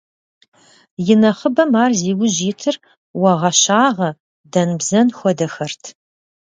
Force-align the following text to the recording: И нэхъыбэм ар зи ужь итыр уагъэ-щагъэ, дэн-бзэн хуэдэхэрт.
И 1.11 1.13
нэхъыбэм 1.21 1.71
ар 1.83 1.91
зи 2.01 2.11
ужь 2.21 2.41
итыр 2.49 2.75
уагъэ-щагъэ, 3.21 4.09
дэн-бзэн 4.51 5.07
хуэдэхэрт. 5.17 5.83